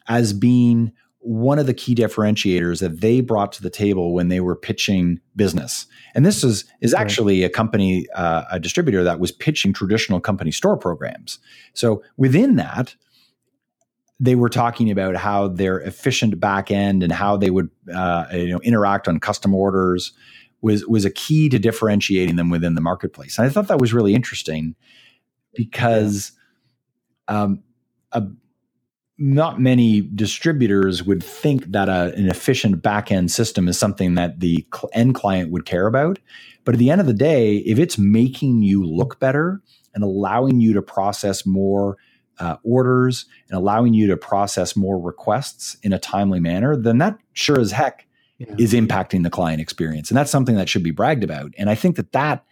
[0.07, 4.41] as being one of the key differentiators that they brought to the table when they
[4.41, 5.87] were pitching business.
[6.15, 10.51] And this is is actually a company, uh, a distributor that was pitching traditional company
[10.51, 11.39] store programs.
[11.75, 12.97] So within that,
[14.19, 18.49] they were talking about how their efficient back end and how they would uh, you
[18.49, 20.13] know interact on custom orders
[20.63, 23.39] was was a key to differentiating them within the marketplace.
[23.39, 24.75] And I thought that was really interesting
[25.55, 26.33] because
[27.29, 27.63] um,
[28.13, 28.25] a
[29.23, 34.67] not many distributors would think that a, an efficient backend system is something that the
[34.95, 36.19] end client would care about.
[36.65, 39.61] But at the end of the day, if it's making you look better
[39.95, 41.99] and allowing you to process more
[42.39, 47.19] uh, orders and allowing you to process more requests in a timely manner, then that
[47.35, 48.07] sure as heck
[48.39, 48.55] yeah.
[48.59, 50.11] is impacting the client experience.
[50.11, 51.53] And that's something that should be bragged about.
[51.59, 52.43] And I think that that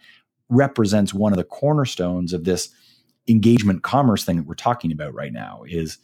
[0.49, 2.69] represents one of the cornerstones of this
[3.27, 5.97] engagement commerce thing that we're talking about right now is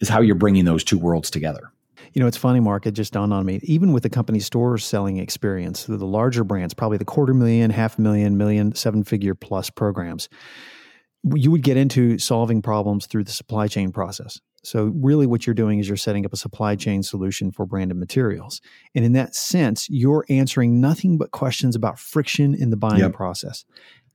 [0.00, 1.70] is how you're bringing those two worlds together.
[2.12, 2.86] You know, it's funny, Mark.
[2.86, 3.60] It just dawned on me.
[3.64, 7.98] Even with the company store selling experience, the larger brands, probably the quarter million, half
[7.98, 10.28] million, million, seven figure plus programs,
[11.34, 14.40] you would get into solving problems through the supply chain process.
[14.62, 17.98] So, really, what you're doing is you're setting up a supply chain solution for branded
[17.98, 18.62] materials.
[18.94, 23.12] And in that sense, you're answering nothing but questions about friction in the buying yep.
[23.12, 23.64] process.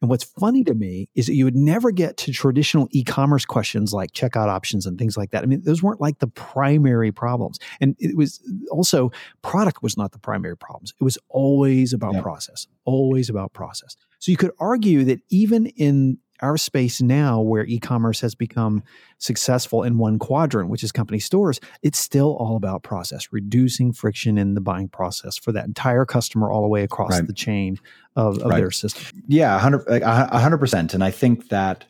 [0.02, 3.46] And what's funny to me is that you would never get to traditional e commerce
[3.46, 5.44] questions like checkout options and things like that.
[5.44, 7.60] I mean, those weren't like the primary problems.
[7.82, 8.42] And it was
[8.72, 10.94] also, product was not the primary problems.
[11.00, 12.22] It was always about yeah.
[12.22, 13.98] process, always about process.
[14.20, 18.84] So you could argue that even in our space now where e-commerce has become
[19.18, 24.38] successful in one quadrant which is company stores it's still all about process reducing friction
[24.38, 27.28] in the buying process for that entire customer all the way across right.
[27.28, 27.78] the chain
[28.16, 28.60] of, of right.
[28.60, 31.86] their system yeah 100 100% and i think that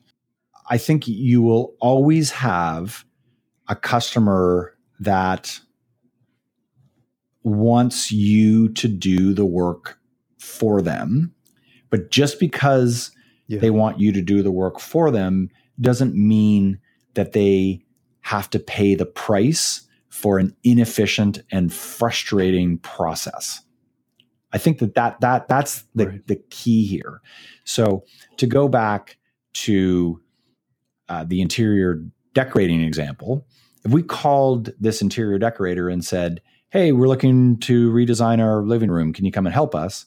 [0.70, 3.06] i think you will always have
[3.68, 5.60] a customer that
[7.44, 10.00] wants you to do the work
[10.38, 11.34] for them
[11.90, 13.12] but just because
[13.50, 13.60] yeah.
[13.60, 15.50] they want you to do the work for them
[15.82, 16.80] doesn't mean
[17.16, 17.82] that they
[18.22, 23.62] have to pay the price for an inefficient and frustrating process.
[24.54, 26.28] I think that, that, that that's the, right.
[26.28, 27.22] the key here.
[27.64, 28.04] So
[28.38, 29.18] to go back
[29.54, 30.22] to
[31.08, 33.48] uh, the interior decorating example,
[33.84, 38.92] if we called this interior decorator and said, Hey, we're looking to redesign our living
[38.92, 39.12] room.
[39.12, 40.06] Can you come and help us?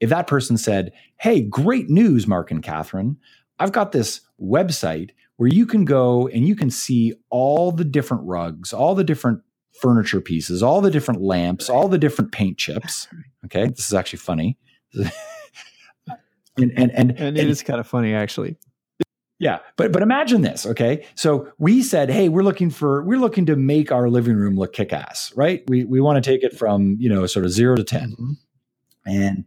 [0.00, 3.16] If that person said, Hey, great news, Mark and Catherine,
[3.58, 8.24] I've got this website where you can go and you can see all the different
[8.24, 9.40] rugs, all the different
[9.80, 13.08] furniture pieces, all the different lamps, all the different paint chips.
[13.44, 13.68] Okay.
[13.68, 14.58] This is actually funny.
[14.94, 15.10] and,
[16.56, 18.56] and, and, and, it and, is kind of funny, actually.
[19.38, 21.06] Yeah, but but imagine this, okay?
[21.14, 24.72] So we said, "Hey, we're looking for we're looking to make our living room look
[24.72, 25.62] kick-ass, right?
[25.68, 28.32] We we want to take it from, you know, sort of 0 to 10." Mm-hmm.
[29.06, 29.44] And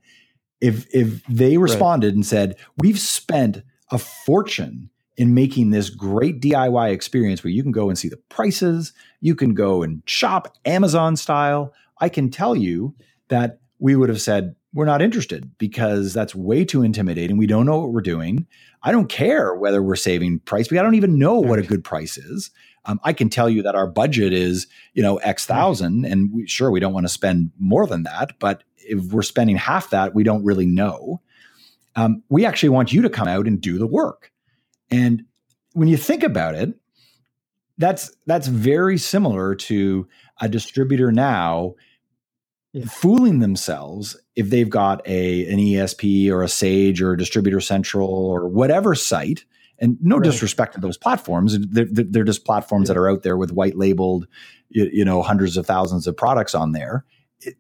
[0.62, 2.16] if if they responded right.
[2.16, 7.74] and said, "We've spent a fortune in making this great DIY experience where you can
[7.74, 12.56] go and see the prices, you can go and shop Amazon style," I can tell
[12.56, 12.96] you
[13.28, 17.38] that we would have said, "We're not interested because that's way too intimidating.
[17.38, 18.46] We don't know what we're doing.
[18.84, 22.18] I don't care whether we're saving price I don't even know what a good price
[22.18, 22.52] is."
[22.86, 26.48] Um, I can tell you that our budget is, you know, X thousand, and we,
[26.48, 30.16] sure we don't want to spend more than that, but if we're spending half that,
[30.16, 31.22] we don't really know.
[31.96, 34.32] Um, we actually want you to come out and do the work.
[34.90, 35.26] And
[35.74, 36.74] when you think about it,
[37.78, 40.08] that's that's very similar to
[40.40, 41.76] a distributor now
[42.74, 42.86] yeah.
[42.86, 48.10] fooling themselves if they've got a an ESP or a Sage or a Distributor Central
[48.10, 49.46] or whatever site.
[49.80, 50.26] And no right.
[50.26, 52.94] disrespect to those platforms, they're, they're just platforms yeah.
[52.94, 54.28] that are out there with white labeled,
[54.70, 57.04] you, you know, hundreds of thousands of products on there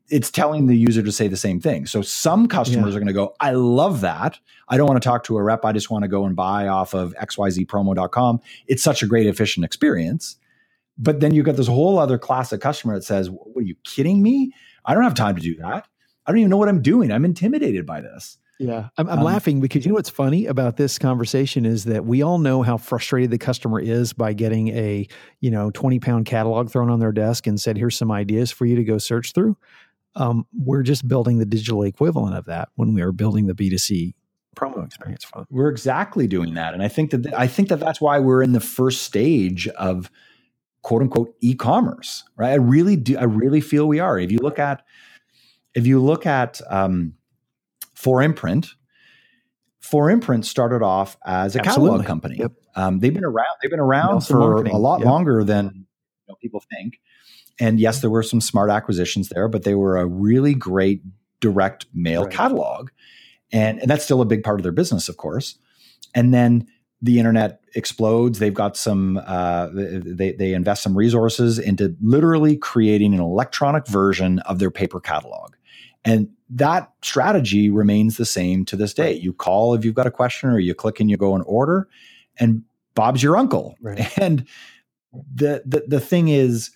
[0.09, 1.86] it's telling the user to say the same thing.
[1.86, 2.97] So some customers yeah.
[2.97, 4.39] are going to go, I love that.
[4.67, 5.65] I don't want to talk to a rep.
[5.65, 8.39] I just want to go and buy off of xyzpromo.com.
[8.67, 10.38] It's such a great, efficient experience.
[10.97, 13.75] But then you've got this whole other class of customer that says, What are you
[13.84, 14.53] kidding me?
[14.86, 15.88] I don't have time to do that.
[16.25, 17.11] I don't even know what I'm doing.
[17.11, 18.38] I'm intimidated by this.
[18.62, 22.05] Yeah, I'm, I'm um, laughing because you know what's funny about this conversation is that
[22.05, 25.07] we all know how frustrated the customer is by getting a
[25.39, 28.68] you know 20 pound catalog thrown on their desk and said, "Here's some ideas for
[28.68, 29.57] you to go search through."
[30.16, 34.14] Um, we're just building the digital equivalent of that when we are building the B2C
[34.55, 35.47] promo experience for them.
[35.49, 38.51] We're exactly doing that, and I think that I think that that's why we're in
[38.51, 40.12] the first stage of
[40.84, 42.26] quote unquote e-commerce.
[42.38, 42.51] Right?
[42.51, 43.18] I really do.
[43.18, 44.20] I really feel we are.
[44.20, 44.84] If you look at
[45.74, 47.16] if you look at um,
[48.01, 48.69] 4imprint.
[49.79, 51.89] For Imprint started off as a Absolutely.
[51.89, 52.35] catalog company.
[52.37, 52.51] Yep.
[52.75, 53.57] Um, they've been around.
[53.61, 54.73] They've been around for marketing.
[54.73, 55.07] a lot yep.
[55.07, 55.83] longer than you
[56.29, 56.99] know, people think.
[57.59, 61.01] And yes, there were some smart acquisitions there, but they were a really great
[61.39, 62.31] direct mail right.
[62.31, 62.89] catalog,
[63.51, 65.57] and and that's still a big part of their business, of course.
[66.13, 66.67] And then
[67.01, 68.39] the internet explodes.
[68.39, 69.19] They've got some.
[69.25, 74.99] Uh, they they invest some resources into literally creating an electronic version of their paper
[74.99, 75.55] catalog,
[76.03, 79.13] and that strategy remains the same to this day.
[79.13, 81.87] You call if you've got a question, or you click and you go and order,
[82.37, 83.75] and Bob's your uncle.
[83.81, 84.17] Right.
[84.17, 84.45] And
[85.35, 86.71] the, the the thing is,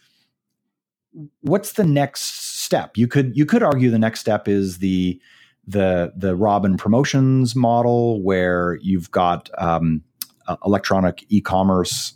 [1.42, 2.98] what's the next step?
[2.98, 5.20] You could you could argue the next step is the
[5.68, 10.04] the the Robin Promotions model, where you've got um,
[10.48, 12.14] uh, electronic e-commerce,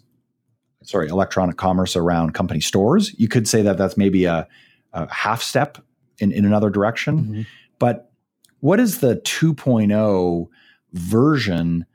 [0.84, 3.18] sorry, electronic commerce around company stores.
[3.18, 4.48] You could say that that's maybe a,
[4.94, 5.78] a half step
[6.20, 7.18] in, in another direction.
[7.18, 7.42] Mm-hmm.
[7.80, 8.12] But
[8.60, 10.48] what is the 2.0
[10.94, 11.86] version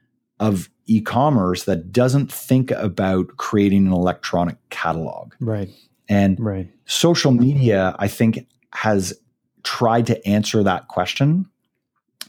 [0.40, 5.34] of e-commerce that doesn't think about creating an electronic catalog?
[5.40, 5.70] Right.
[6.08, 6.68] And right.
[6.86, 9.14] social media, I think, has
[9.62, 11.46] tried to answer that question.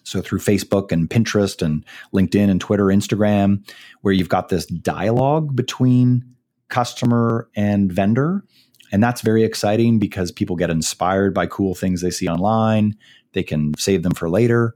[0.04, 1.84] So through Facebook and Pinterest and
[2.14, 3.68] LinkedIn and Twitter, Instagram,
[4.02, 6.24] where you've got this dialogue between
[6.70, 8.44] customer and vendor
[8.92, 12.96] and that's very exciting because people get inspired by cool things they see online.
[13.34, 14.76] They can save them for later.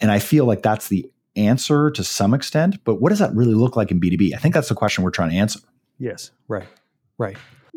[0.00, 2.82] And I feel like that's the answer to some extent.
[2.84, 4.34] But what does that really look like in B2B?
[4.34, 5.60] I think that's the question we're trying to answer.
[5.98, 6.66] Yes, right,
[7.18, 7.36] right.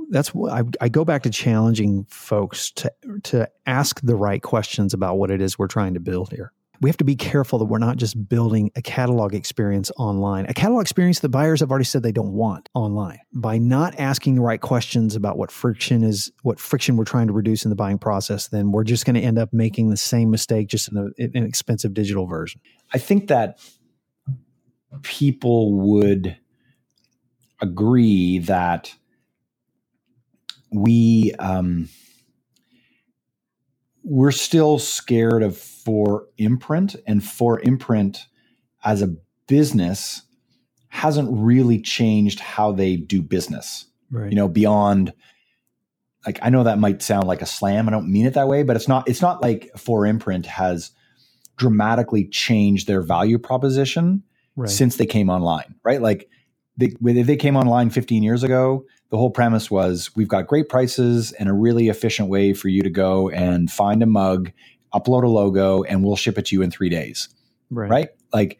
[0.09, 2.91] That's what I, I go back to challenging folks to
[3.23, 6.51] to ask the right questions about what it is we're trying to build here.
[6.81, 10.53] We have to be careful that we're not just building a catalog experience online, a
[10.53, 13.19] catalog experience that buyers have already said they don't want online.
[13.33, 17.33] By not asking the right questions about what friction is, what friction we're trying to
[17.33, 20.31] reduce in the buying process, then we're just going to end up making the same
[20.31, 22.61] mistake just in a, an expensive digital version.
[22.93, 23.59] I think that
[25.03, 26.37] people would
[27.61, 28.93] agree that
[30.71, 31.89] we um,
[34.09, 38.21] we're still scared of for imprint and 4imprint
[38.83, 39.15] as a
[39.47, 40.23] business
[40.87, 44.31] hasn't really changed how they do business Right.
[44.31, 45.13] you know beyond
[46.25, 48.63] like i know that might sound like a slam i don't mean it that way
[48.63, 50.89] but it's not it's not like 4imprint has
[51.57, 54.23] dramatically changed their value proposition
[54.55, 54.67] right.
[54.67, 56.27] since they came online right like
[56.75, 61.31] they, they came online 15 years ago the whole premise was we've got great prices
[61.33, 64.51] and a really efficient way for you to go and find a mug
[64.93, 67.29] upload a logo and we'll ship it to you in three days.
[67.69, 67.89] Right.
[67.89, 68.09] right?
[68.33, 68.59] Like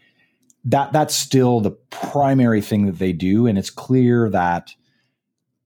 [0.66, 4.74] that that's still the primary thing that they do and it's clear that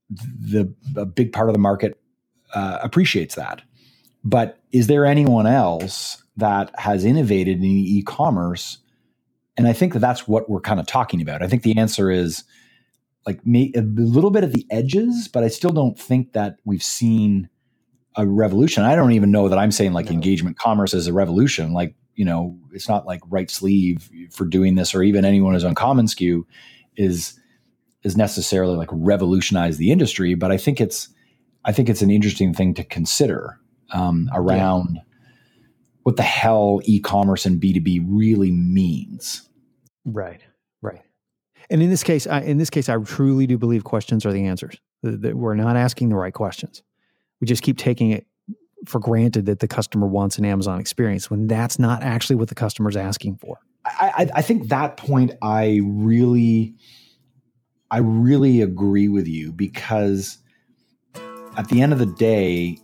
[0.10, 2.00] the a big part of the market
[2.54, 3.62] uh, appreciates that.
[4.24, 8.78] But is there anyone else that has innovated in e-commerce?
[9.56, 11.42] And i think that that's what we're kind of talking about.
[11.42, 12.44] I think the answer is
[13.26, 16.84] like may, a little bit at the edges but i still don't think that we've
[16.84, 17.50] seen
[18.16, 20.14] a revolution i don't even know that i'm saying like No.
[20.14, 24.76] engagement commerce is a revolution like you know it's not like right sleeve for doing
[24.76, 26.44] this or even anyone who's on commonsku
[26.96, 27.40] is
[28.04, 31.10] is necessarily like revolutionize the industry but i think it's
[31.66, 33.60] i think it's an interesting thing to consider
[33.94, 35.00] um, around
[36.04, 39.48] what the hell e-commerce and b2b really means
[40.06, 40.42] Right.
[41.70, 44.46] And in this case, I, in this case, I truly do believe questions are the
[44.46, 44.78] answers.
[45.02, 46.82] That we're not asking the right questions.
[47.42, 48.26] We just keep taking it
[48.86, 52.56] for granted that the customer wants an Amazon experience when that's not actually what the
[52.56, 53.60] customer's asking for.
[53.86, 56.76] I, I, I think that point I really
[57.92, 60.38] I really agree with you because
[61.58, 62.80] at the end of the day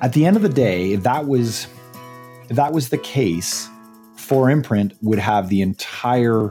[0.00, 1.66] at the end of the day if that was
[2.48, 3.68] if that was the case
[4.16, 6.50] 4imprint would have the entire